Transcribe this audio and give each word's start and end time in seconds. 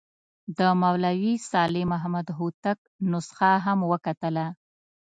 د 0.57 0.59
مولوي 0.81 1.33
صالح 1.51 1.83
محمد 1.93 2.27
هوتک 2.37 2.79
نسخه 3.11 3.51
هم 3.65 3.79
وکتله. 3.91 4.47